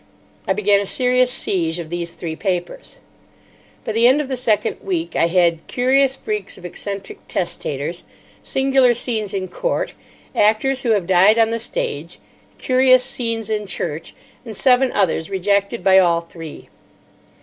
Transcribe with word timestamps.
I 0.47 0.53
began 0.53 0.79
a 0.79 0.87
serious 0.87 1.31
siege 1.31 1.77
of 1.77 1.91
these 1.91 2.15
three 2.15 2.35
papers. 2.35 2.95
By 3.85 3.91
the 3.91 4.07
end 4.07 4.19
of 4.19 4.29
the 4.29 4.35
second 4.35 4.77
week 4.81 5.15
I 5.15 5.27
had 5.27 5.29
had 5.29 5.67
"Curious 5.67 6.15
Freaks 6.15 6.57
of 6.57 6.65
Eccentric 6.65 7.19
Testators," 7.27 8.03
"Singular 8.41 8.95
Scenes 8.95 9.31
in 9.31 9.47
Court," 9.47 9.93
"Actors 10.35 10.81
Who 10.81 10.89
Have 10.93 11.05
Died 11.05 11.37
on 11.37 11.51
the 11.51 11.59
Stage," 11.59 12.17
"Curious 12.57 13.03
Scenes 13.03 13.51
in 13.51 13.67
Church," 13.67 14.15
and 14.43 14.57
seven 14.57 14.91
others 14.91 15.29
rejected 15.29 15.83
by 15.83 15.99
all 15.99 16.21
three. 16.21 16.69